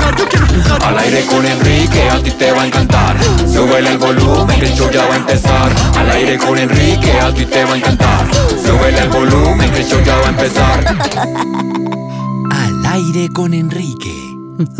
[0.00, 0.84] jugar, yo quiero jugar.
[0.84, 3.16] Al aire con Enrique, a ti te va a encantar.
[3.46, 5.72] Súbele el volumen, que el show ya va a empezar.
[5.96, 8.26] Al aire con Enrique, a ti te va a encantar.
[8.64, 10.84] Súbele el volumen, que el show ya va a empezar.
[12.50, 14.14] Al aire con Enrique.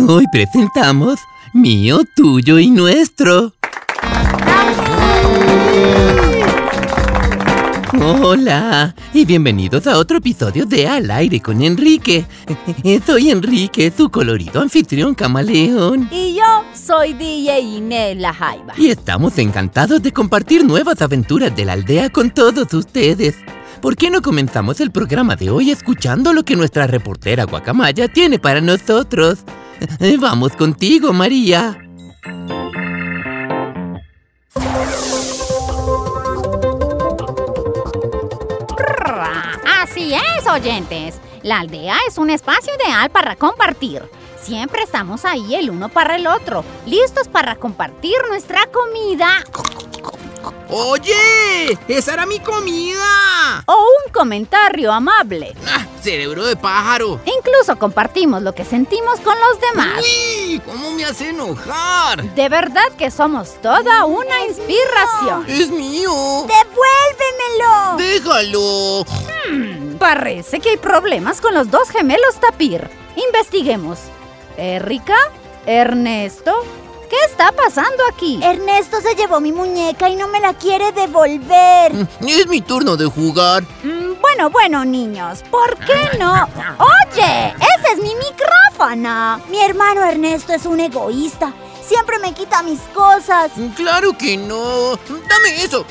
[0.06, 1.18] Hoy presentamos
[1.54, 3.52] mío, tuyo y nuestro.
[7.92, 12.24] Hola y bienvenidos a otro episodio de Al aire con Enrique.
[13.06, 16.08] Soy Enrique, su colorido anfitrión camaleón.
[16.12, 18.74] Y yo soy DJ Inés La Jaiba.
[18.76, 23.36] Y estamos encantados de compartir nuevas aventuras de la aldea con todos ustedes.
[23.80, 28.38] ¿Por qué no comenzamos el programa de hoy escuchando lo que nuestra reportera Guacamaya tiene
[28.38, 29.40] para nosotros?
[30.20, 31.89] Vamos contigo, María.
[40.00, 41.14] Así es, oyentes.
[41.42, 44.02] La aldea es un espacio ideal para compartir.
[44.42, 49.44] Siempre estamos ahí el uno para el otro, listos para compartir nuestra comida
[50.72, 53.64] Oye, esa era mi comida.
[53.66, 55.52] o un comentario amable.
[55.66, 57.20] Ah, cerebro de pájaro.
[57.26, 60.00] Incluso compartimos lo que sentimos con los demás.
[60.00, 62.22] Uy, ¿cómo me hace enojar?
[62.34, 65.44] De verdad que somos toda una inspiración.
[65.48, 66.46] Es mío.
[66.46, 67.96] ¡Devuélvemelo!
[67.98, 69.89] Déjalo.
[70.00, 72.88] Parece que hay problemas con los dos gemelos Tapir.
[73.16, 73.98] Investiguemos.
[74.56, 75.14] Erika,
[75.66, 76.54] Ernesto,
[77.10, 78.40] ¿qué está pasando aquí?
[78.42, 81.92] Ernesto se llevó mi muñeca y no me la quiere devolver.
[82.26, 83.62] Es mi turno de jugar.
[83.82, 86.48] Mm, bueno, bueno, niños, ¿por qué no?
[86.78, 89.38] Oye, ese es mi micrófono.
[89.50, 91.52] Mi hermano Ernesto es un egoísta.
[91.86, 93.50] Siempre me quita mis cosas.
[93.76, 94.96] Claro que no.
[95.28, 95.84] Dame eso.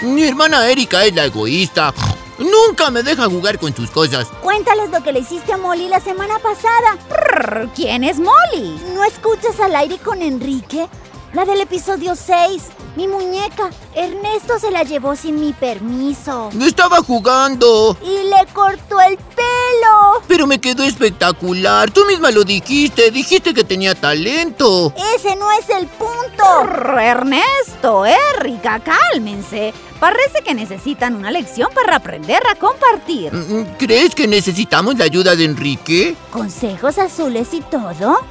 [0.00, 1.92] Mi hermana Erika es la egoísta.
[2.38, 4.28] Nunca me deja jugar con sus cosas.
[4.42, 6.96] Cuéntales lo que le hiciste a Molly la semana pasada.
[7.08, 8.80] Prr, ¿Quién es Molly?
[8.94, 10.88] ¿No escuchas al aire con Enrique?
[11.32, 12.62] La del episodio 6.
[12.98, 13.70] Mi muñeca.
[13.94, 16.50] Ernesto se la llevó sin mi permiso.
[16.60, 17.96] Estaba jugando.
[18.02, 20.20] Y le cortó el pelo.
[20.26, 21.92] Pero me quedó espectacular.
[21.92, 23.12] Tú misma lo dijiste.
[23.12, 24.92] Dijiste que tenía talento.
[25.14, 26.98] Ese no es el punto.
[26.98, 29.72] Ernesto, Erika, cálmense.
[30.00, 33.32] Parece que necesitan una lección para aprender a compartir.
[33.32, 36.16] Mm, ¿Crees que necesitamos la ayuda de Enrique?
[36.32, 38.18] ¿Consejos azules y todo?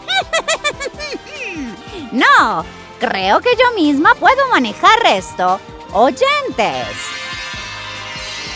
[2.11, 2.63] No,
[2.99, 5.59] creo que yo misma puedo manejar esto.
[5.93, 6.87] Oyentes.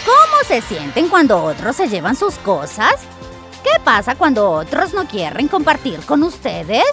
[0.06, 2.96] ¿Cómo se sienten cuando otros se llevan sus cosas?
[3.64, 6.86] ¿Qué pasa cuando otros no quieren compartir con ustedes?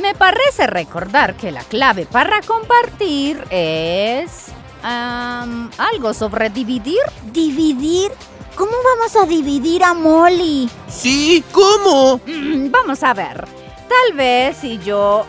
[0.00, 4.46] Me parece recordar que la clave para compartir es...
[4.84, 7.00] am, algo sobre dividir.
[7.32, 8.12] ¿Dividir?
[8.54, 10.70] ¿Cómo vamos a dividir a Molly?
[10.88, 12.20] Sí, ¿cómo?
[12.26, 13.44] Mm, Vamos a ver.
[13.88, 15.26] Tal vez si yo...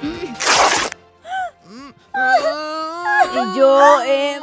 [2.13, 4.01] Y yo...
[4.01, 4.39] eh,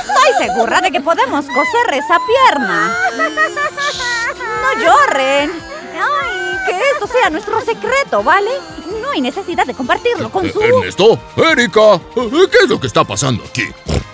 [0.00, 2.96] estoy segura de que podemos coser esa pierna.
[4.62, 5.52] No lloren.
[5.94, 8.50] Ay, que esto sea nuestro secreto, ¿vale?
[9.02, 10.60] No hay necesidad de compartirlo con su...
[10.60, 13.68] Ernesto, Erika, ¿qué es lo que está pasando aquí?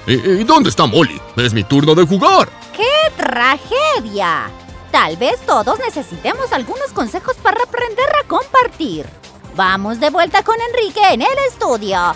[0.06, 1.20] ¿Y dónde está Molly?
[1.36, 2.48] Es mi turno de jugar.
[2.76, 4.50] ¡Qué tragedia!
[4.90, 9.06] Tal vez todos necesitemos algunos consejos para aprender a compartir.
[9.54, 12.14] Vamos de vuelta con Enrique en el estudio.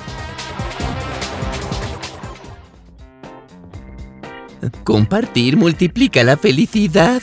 [4.84, 7.22] Compartir multiplica la felicidad.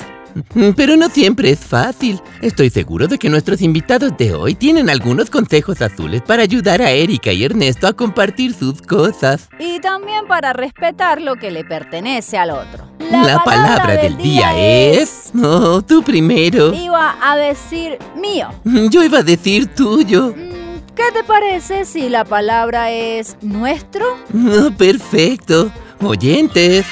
[0.75, 2.21] Pero no siempre es fácil.
[2.41, 6.91] Estoy seguro de que nuestros invitados de hoy tienen algunos consejos azules para ayudar a
[6.91, 9.49] Erika y Ernesto a compartir sus cosas.
[9.59, 12.89] Y también para respetar lo que le pertenece al otro.
[13.11, 15.31] La, palabra, del día es...
[15.41, 16.73] Oh, tú primero.
[16.73, 18.47] Iba a decir mío.
[18.63, 20.29] Yo iba a decir tuyo.
[20.29, 24.05] Mm, ¿Qué te parece si la palabra es nuestro?
[24.33, 25.71] Oh, perfecto.
[26.01, 26.85] Oyentes.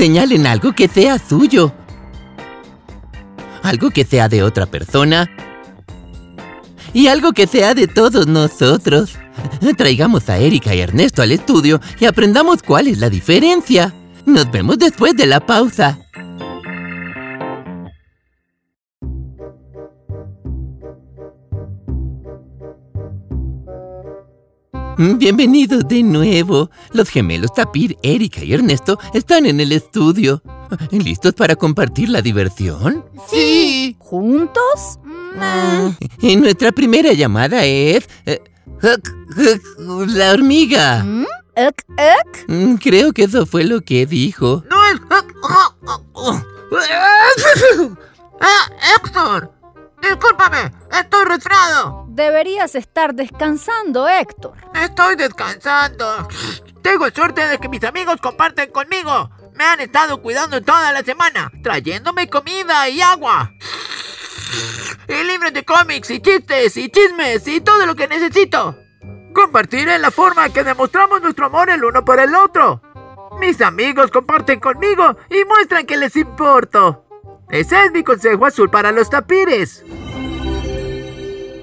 [0.00, 1.74] Señalen algo que sea suyo.
[3.62, 5.30] Algo que sea de otra persona.
[6.94, 9.18] Y algo que sea de todos nosotros.
[9.76, 13.92] Traigamos a Erika y Ernesto al estudio y aprendamos cuál es la diferencia.
[14.24, 15.98] Nos vemos después de la pausa.
[25.04, 26.70] Bienvenidos de nuevo.
[26.92, 30.42] Los gemelos Tapir, Erika y Ernesto están en el estudio.
[30.90, 33.06] ¿Listos para compartir la diversión?
[33.30, 33.96] Sí.
[33.98, 34.98] ¿Juntos?
[36.20, 38.10] Y nuestra primera llamada es...
[38.26, 38.42] eh,
[40.08, 41.02] la hormiga.
[41.02, 41.24] ¿Mm?
[42.48, 44.64] Mm, Creo que eso fue lo que dijo.
[44.68, 45.00] No es...
[48.38, 49.59] ¡Ah, Héctor!
[50.02, 52.06] Discúlpame, estoy resfriado.
[52.08, 54.54] Deberías estar descansando, Héctor.
[54.74, 56.28] Estoy descansando.
[56.82, 59.30] Tengo suerte de que mis amigos comparten conmigo.
[59.54, 63.52] Me han estado cuidando toda la semana, trayéndome comida y agua.
[65.06, 68.76] Y libros de cómics y chistes y chismes y todo lo que necesito.
[69.34, 72.82] Compartir es la forma que demostramos nuestro amor el uno por el otro.
[73.38, 77.06] Mis amigos comparten conmigo y muestran que les importo.
[77.50, 79.84] Ese es mi consejo azul para los tapires.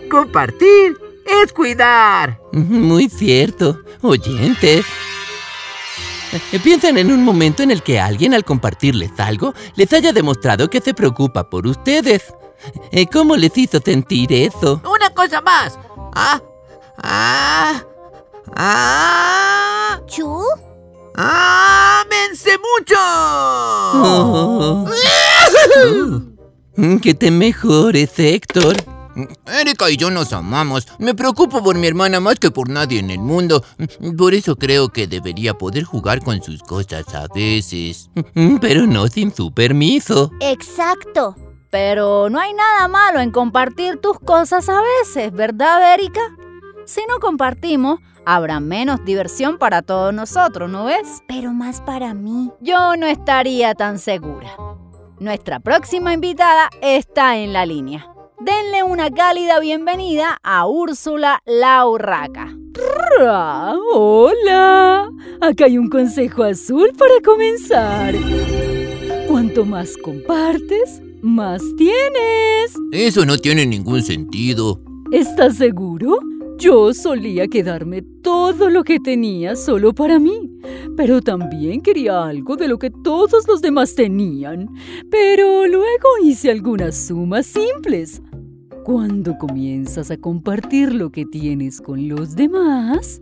[0.09, 2.39] Compartir es cuidar.
[2.51, 3.79] Muy cierto.
[4.01, 4.85] Oyentes.
[6.51, 10.69] Eh, Piensen en un momento en el que alguien al compartirles algo les haya demostrado
[10.69, 12.33] que se preocupa por ustedes.
[12.91, 14.81] Eh, ¿Cómo les hizo sentir eso?
[14.83, 15.79] Una cosa más.
[16.15, 16.41] Ah,
[16.97, 17.83] ah,
[18.55, 20.41] ah, ¿Chu?
[21.17, 22.95] ¡Ámense mucho!
[22.95, 24.85] Oh.
[26.79, 26.99] Oh.
[27.01, 28.75] Que te mejores, Héctor.
[29.47, 30.87] Erika y yo nos amamos.
[30.99, 33.63] Me preocupo por mi hermana más que por nadie en el mundo.
[34.17, 38.09] Por eso creo que debería poder jugar con sus cosas a veces.
[38.61, 40.31] Pero no sin su permiso.
[40.39, 41.35] Exacto.
[41.71, 46.21] Pero no hay nada malo en compartir tus cosas a veces, ¿verdad, Erika?
[46.85, 51.23] Si no compartimos, habrá menos diversión para todos nosotros, ¿no ves?
[51.29, 52.51] Pero más para mí.
[52.59, 54.55] Yo no estaría tan segura.
[55.19, 58.05] Nuestra próxima invitada está en la línea.
[58.39, 62.53] Denle una cálida bienvenida a Úrsula la Urraca.
[63.17, 63.73] ¡Ra!
[63.93, 65.09] ¡Hola!
[65.39, 68.13] Acá hay un consejo azul para comenzar.
[69.27, 72.75] Cuanto más compartes, más tienes.
[72.91, 74.81] Eso no tiene ningún sentido.
[75.13, 76.19] ¿Estás seguro?
[76.57, 80.49] Yo solía quedarme todo lo que tenía solo para mí,
[80.95, 84.67] pero también quería algo de lo que todos los demás tenían.
[85.11, 88.23] Pero luego hice algunas sumas simples.
[88.83, 93.21] Cuando comienzas a compartir lo que tienes con los demás,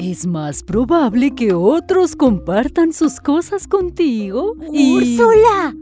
[0.00, 4.96] es más probable que otros compartan sus cosas contigo y...
[4.96, 5.76] ¡Úrsula!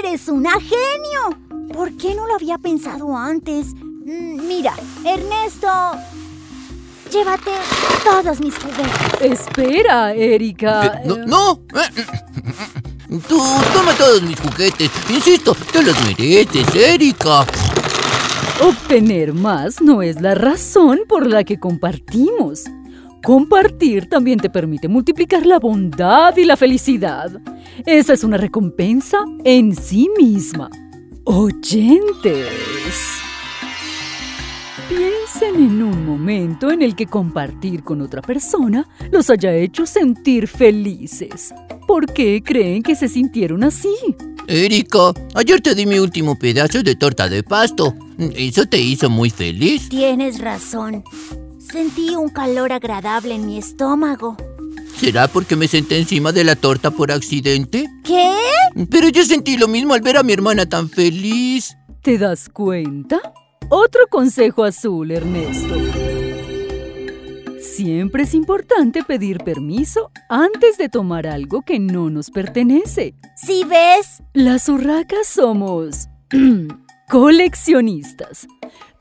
[0.00, 1.68] ¡Eres una genio!
[1.74, 3.74] ¿Por qué no lo había pensado antes?
[3.74, 4.72] Mm, Mira,
[5.04, 5.68] Ernesto,
[7.10, 7.50] llévate
[8.04, 9.20] todos mis juguetes.
[9.20, 11.02] Espera, Erika.
[11.04, 11.60] Eh, no, no.
[13.28, 13.40] Tú,
[13.72, 14.90] toma todos mis juguetes.
[15.08, 17.46] Insisto, te los mereces, Erika.
[18.60, 22.64] Obtener más no es la razón por la que compartimos.
[23.22, 27.40] Compartir también te permite multiplicar la bondad y la felicidad.
[27.86, 30.70] Esa es una recompensa en sí misma.
[31.24, 32.48] Oyentes.
[35.38, 40.48] Piensen en un momento en el que compartir con otra persona los haya hecho sentir
[40.48, 41.54] felices.
[41.86, 43.88] ¿Por qué creen que se sintieron así?
[44.48, 47.94] Erika, ayer te di mi último pedazo de torta de pasto.
[48.18, 49.88] ¿Eso te hizo muy feliz?
[49.88, 51.04] Tienes razón.
[51.60, 54.36] Sentí un calor agradable en mi estómago.
[54.96, 57.86] ¿Será porque me senté encima de la torta por accidente?
[58.02, 58.34] ¿Qué?
[58.90, 61.76] Pero yo sentí lo mismo al ver a mi hermana tan feliz.
[62.02, 63.20] ¿Te das cuenta?
[63.70, 65.74] Otro consejo azul, Ernesto.
[67.60, 73.14] Siempre es importante pedir permiso antes de tomar algo que no nos pertenece.
[73.36, 74.22] ¿Sí ves?
[74.32, 76.08] Las urracas somos
[77.10, 78.46] coleccionistas.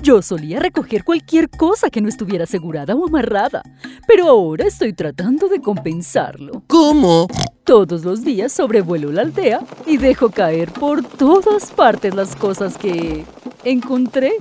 [0.03, 3.63] Yo solía recoger cualquier cosa que no estuviera asegurada o amarrada,
[4.05, 6.63] pero ahora estoy tratando de compensarlo.
[6.67, 7.27] ¿Cómo?
[7.63, 13.25] Todos los días sobrevuelo la aldea y dejo caer por todas partes las cosas que
[13.69, 14.33] encontré.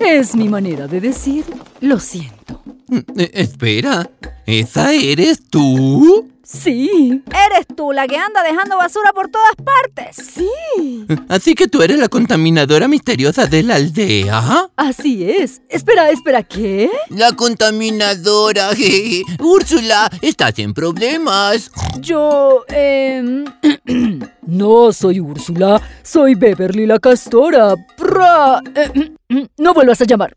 [0.00, 1.44] Es mi manera de decir
[1.80, 2.62] lo siento.
[3.16, 4.10] Eh, Espera,
[4.46, 6.28] ¿esa eres tú?
[6.42, 10.16] Sí, Eres tú la que anda dejando basura por todas partes.
[10.16, 10.48] sí.
[11.28, 14.70] Así que tú eres la contaminadora misteriosa de la aldea.
[14.74, 15.60] Así es.
[15.68, 16.90] Espera, espera, ¿qué?
[17.10, 18.74] La contaminadora.
[18.74, 19.24] jeje.
[19.40, 21.70] Úrsula, estás en problemas.
[22.00, 23.44] Yo, eh...
[24.46, 27.74] no soy Úrsula, soy Beverly la castora.
[28.74, 30.36] Eh, no vuelvas a llamar.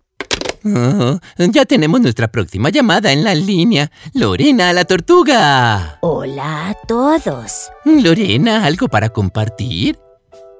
[0.64, 3.92] Oh, ya tenemos nuestra próxima llamada en la línea.
[4.14, 5.98] Lorena, la tortuga.
[6.02, 7.72] Hola a todos.
[7.84, 9.98] Lorena, ¿algo para compartir?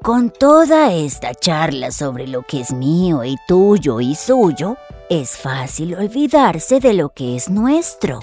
[0.02, 4.78] Con toda esta charla sobre lo que es mío y tuyo y suyo,
[5.10, 8.22] Es fácil olvidarse de lo que es nuestro.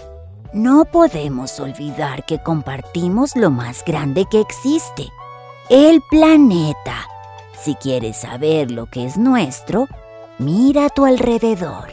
[0.54, 5.06] No podemos olvidar que compartimos lo más grande que existe,
[5.68, 7.06] el planeta.
[7.62, 9.88] Si quieres saber lo que es nuestro,
[10.38, 11.88] mira a tu alrededor.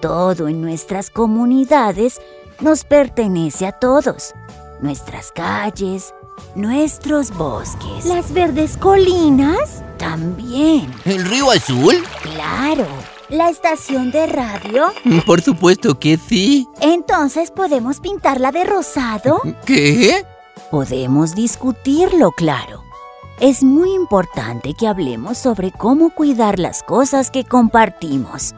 [0.00, 2.20] Todo en nuestras comunidades
[2.60, 4.34] nos pertenece a todos.
[4.80, 6.14] Nuestras calles,
[6.54, 8.04] nuestros bosques.
[8.04, 9.82] ¿Las verdes colinas?
[9.96, 10.92] También.
[11.04, 11.96] ¿El río azul?
[12.22, 12.86] Claro.
[13.30, 14.86] ¿La estación de radio?
[15.26, 16.66] Por supuesto que sí.
[16.80, 19.40] Entonces podemos pintarla de rosado.
[19.64, 20.24] ¿Qué?
[20.70, 22.87] Podemos discutirlo, claro.
[23.40, 28.52] Es muy importante que hablemos sobre cómo cuidar las cosas que compartimos.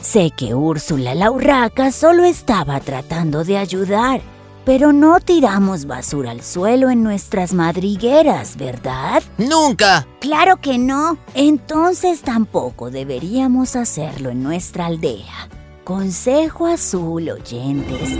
[0.00, 4.20] Sé que Úrsula la urraca solo estaba tratando de ayudar,
[4.64, 9.20] pero no tiramos basura al suelo en nuestras madrigueras, ¿verdad?
[9.36, 10.06] Nunca.
[10.20, 11.18] Claro que no.
[11.34, 15.48] Entonces tampoco deberíamos hacerlo en nuestra aldea.
[15.82, 18.16] Consejo azul, oyentes.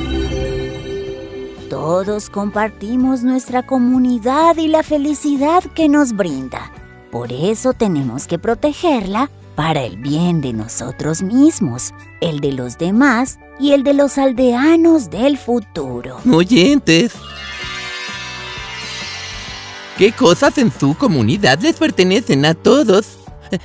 [1.71, 6.73] Todos compartimos nuestra comunidad y la felicidad que nos brinda.
[7.13, 13.39] Por eso tenemos que protegerla para el bien de nosotros mismos, el de los demás
[13.61, 16.17] y el de los aldeanos del futuro.
[16.29, 17.13] Oyentes.
[19.97, 23.17] ¿Qué cosas en su comunidad les pertenecen a todos?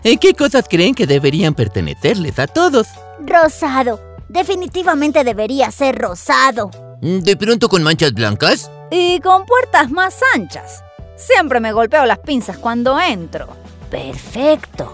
[0.03, 2.85] ¿En qué cosas creen que deberían pertenecerles a todos?
[3.25, 3.99] Rosado.
[4.29, 6.69] Definitivamente debería ser rosado.
[7.05, 8.71] ¿De pronto con manchas blancas?
[8.89, 10.83] Y con puertas más anchas.
[11.15, 13.47] Siempre me golpeo las pinzas cuando entro.
[13.91, 14.91] Perfecto.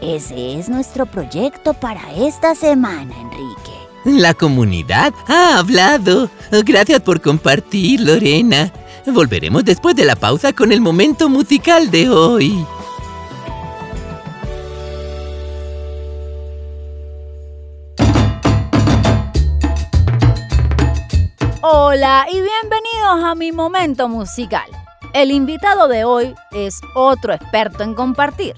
[0.00, 3.70] Ese es nuestro proyecto para esta semana, Enrique.
[4.04, 6.28] La comunidad ha hablado.
[6.50, 8.72] Gracias por compartir, Lorena.
[9.06, 12.66] Volveremos después de la pausa con el momento musical de hoy.
[21.64, 24.68] Hola y bienvenidos a mi momento musical.
[25.12, 28.56] El invitado de hoy es otro experto en compartir.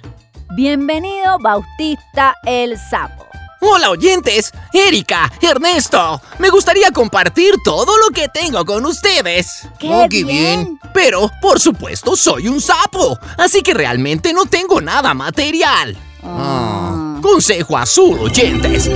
[0.56, 3.26] Bienvenido Bautista el Sapo.
[3.61, 6.18] Hola oyentes, Erika, Ernesto.
[6.38, 9.68] Me gustaría compartir todo lo que tengo con ustedes.
[9.78, 10.80] ¡Qué, Oh, qué bien.
[10.94, 15.94] Pero, por supuesto, soy un sapo, así que realmente no tengo nada material.
[16.23, 17.18] Ah.
[17.20, 18.88] Consejo azul, oyentes.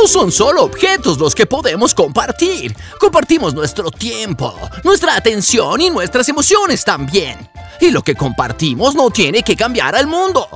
[0.00, 2.72] No son solo objetos los que podemos compartir.
[3.00, 7.50] Compartimos nuestro tiempo, nuestra atención y nuestras emociones también.
[7.80, 10.48] Y lo que compartimos no tiene que cambiar al mundo.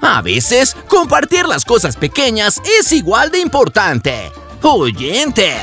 [0.00, 4.32] A veces, compartir las cosas pequeñas es igual de importante.
[4.62, 5.62] Oyentes.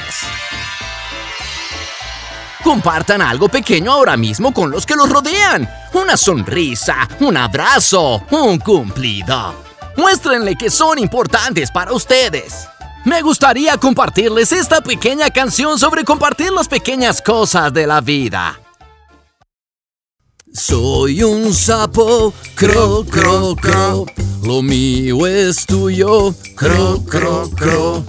[2.64, 5.70] Compartan algo pequeño ahora mismo con los que los rodean.
[5.92, 9.62] Una sonrisa, un abrazo, un cumplido.
[9.98, 12.70] Muéstrenle que son importantes para ustedes.
[13.06, 18.60] Me gustaría compartirles esta pequeña canción sobre compartir las pequeñas cosas de la vida.
[20.54, 24.06] Soy un sapo, cro, cro, cro.
[24.44, 28.06] Lo mío es tuyo, cro, cro, cro.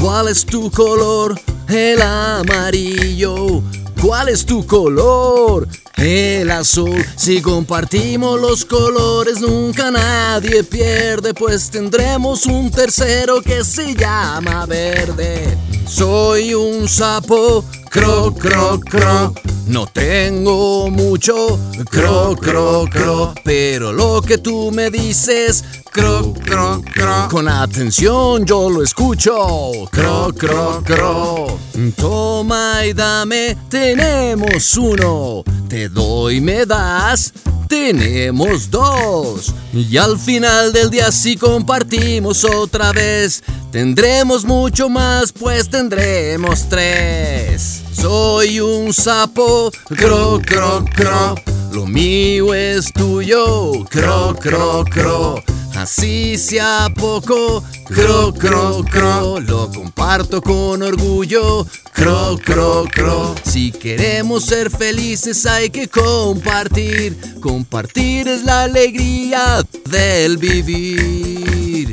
[0.00, 1.38] ¿Cuál es tu color?
[1.68, 3.62] El amarillo.
[4.02, 5.68] ¿Cuál es tu color?
[5.96, 7.06] El azul.
[7.14, 15.56] Si compartimos los colores, nunca nadie pierde, pues tendremos un tercero que se llama verde.
[15.86, 19.34] Soy un sapo, cro, cro, cro.
[19.68, 21.56] No tengo mucho,
[21.88, 23.34] cro, cro, cro.
[23.44, 27.28] Pero lo que tú me dices, cro, cro, cro.
[27.30, 31.58] Con atención yo lo escucho, cro, cro, cro.
[31.96, 35.44] Toma y dame, tenemos uno.
[35.68, 37.32] Te doy, me das.
[37.68, 39.54] Tenemos dos.
[39.72, 47.82] Y al final del día si compartimos otra vez, tendremos mucho más, pues tendremos tres.
[47.94, 51.34] Soy un sapo, cro, cro, cro.
[51.72, 55.42] Lo mío es tuyo, cro, cro, cro.
[55.82, 59.40] Así sea poco, cro, cro, cro.
[59.40, 63.34] Lo comparto con orgullo, cro, cro, cro.
[63.42, 67.40] Si queremos ser felices hay que compartir.
[67.40, 71.92] Compartir es la alegría del vivir.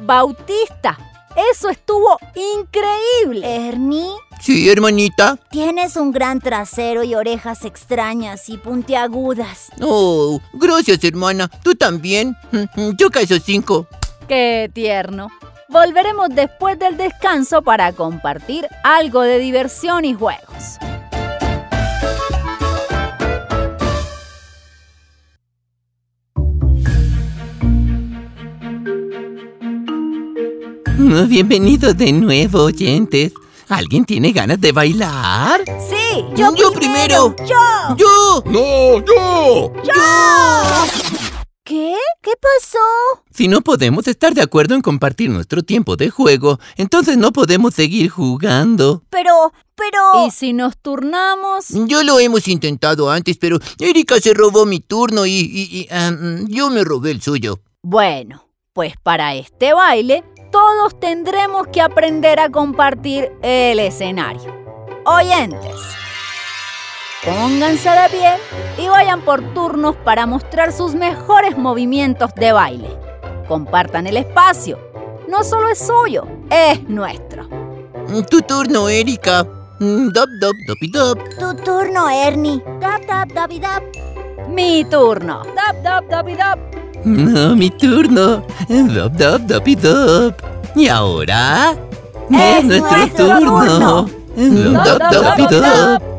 [0.00, 0.98] Bautista,
[1.52, 3.68] eso estuvo increíble.
[3.68, 5.36] Ernie, Sí, hermanita.
[5.50, 9.70] tienes un gran trasero y orejas extrañas y puntiagudas.
[9.80, 11.48] Oh, gracias, hermana.
[11.62, 12.36] Tú también.
[12.98, 13.86] Yo caso cinco.
[14.28, 15.28] Qué tierno.
[15.68, 20.78] Volveremos después del descanso para compartir algo de diversión y juegos.
[31.28, 33.32] Bienvenidos de nuevo, oyentes.
[33.68, 35.60] ¿Alguien tiene ganas de bailar?
[35.88, 37.36] Sí, Yo primero.
[37.46, 37.96] Yo.
[37.96, 38.42] ¡Yo!
[38.46, 39.72] ¡No, yo!
[41.62, 41.94] ¿Qué?
[42.22, 43.22] ¿Qué pasó?
[43.30, 47.74] Si no podemos estar de acuerdo en compartir nuestro tiempo de juego, entonces no podemos
[47.74, 49.04] seguir jugando.
[49.10, 50.26] Pero, pero...
[50.26, 51.66] ¿Y si nos turnamos?
[51.86, 55.88] Yo lo hemos intentado antes, pero Erika se robó mi turno y, y- y,
[56.48, 57.60] yo me robé el suyo.
[57.82, 64.56] Bueno, pues para este baile todos tendremos que aprender a compartir el escenario.
[65.04, 65.74] Oyentes,
[67.24, 68.32] pónganse de pie
[68.78, 72.96] y vayan por turnos para mostrar sus mejores movimientos de baile.
[73.46, 74.78] Compartan el espacio.
[75.28, 77.48] No solo es suyo, es nuestro.
[78.30, 79.44] Tu turno, Erika.
[79.80, 81.18] Mm, Dop, dop, dopi, dop.
[81.38, 82.62] Tu turno, Ernie.
[82.80, 83.82] Tap, tap, dabi, dap.
[84.48, 85.42] Mi turno.
[86.10, 86.58] Dabi, dap.
[87.04, 88.42] No, mi turno.
[88.68, 90.34] Dop, dop, dopi, dop.
[90.74, 91.76] Y ahora...
[92.30, 94.02] Es nuestro turno.
[94.36, 96.18] Dop, dop, Dop, dop, dop.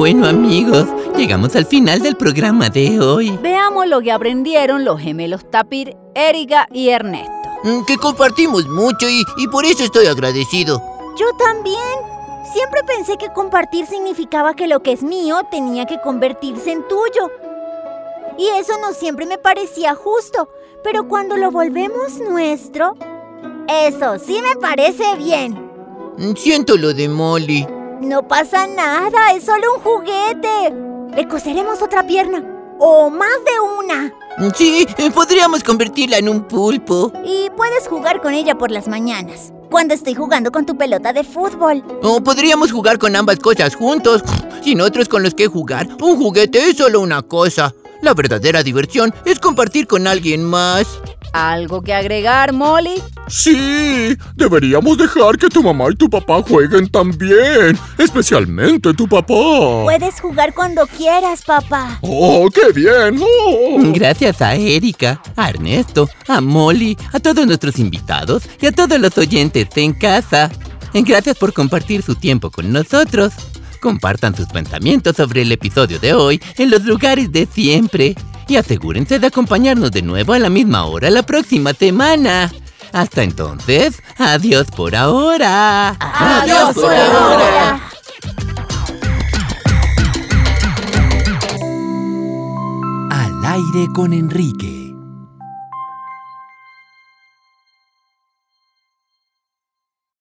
[0.00, 3.38] Bueno amigos, llegamos al final del programa de hoy.
[3.42, 7.39] Veamos lo que aprendieron los gemelos Tapir, Erika y Ernesto.
[7.64, 10.82] Mm, Que compartimos mucho y, y por eso estoy agradecido.
[11.16, 11.80] Yo también.
[12.52, 17.30] Siempre pensé que compartir significaba que lo que es mío tenía que convertirse en tuyo.
[18.38, 20.48] Y eso no siempre me parecía justo.
[20.82, 22.96] Pero cuando lo volvemos nuestro...
[23.68, 25.52] Eso sí me parece bien.
[26.18, 27.66] Mm, Siento lo de Molly.
[28.00, 30.74] No pasa nada, es solo un juguete.
[31.14, 32.42] Le coseremos otra pierna.
[32.80, 34.12] O más de una.
[34.54, 37.12] Sí, eh, podríamos convertirla en un pulpo.
[37.24, 39.52] Y puedes jugar con ella por las mañanas.
[39.70, 41.84] Cuando estoy jugando con tu pelota de fútbol.
[42.02, 44.22] O podríamos jugar con ambas cosas juntos,
[44.62, 45.88] sin otros con los que jugar.
[46.00, 47.74] Un juguete es solo una cosa.
[48.02, 50.86] La verdadera diversión es compartir con alguien más.
[51.32, 53.02] ¿Algo que agregar, Molly?
[53.28, 59.34] Sí, deberíamos dejar que tu mamá y tu papá jueguen también, especialmente tu papá.
[59.84, 61.98] Puedes jugar cuando quieras, papá.
[62.00, 63.22] ¡Oh, qué bien!
[63.22, 63.78] ¡Oh!
[63.92, 69.16] Gracias a Erika, a Ernesto, a Molly, a todos nuestros invitados y a todos los
[69.16, 70.50] oyentes en casa.
[70.92, 73.32] Gracias por compartir su tiempo con nosotros.
[73.80, 78.16] Compartan sus pensamientos sobre el episodio de hoy en los lugares de siempre
[78.50, 82.50] y asegúrense de acompañarnos de nuevo a la misma hora la próxima semana.
[82.92, 85.90] Hasta entonces, adiós por ahora.
[86.00, 87.80] Adiós por ahora.
[93.10, 94.79] Al aire con Enrique.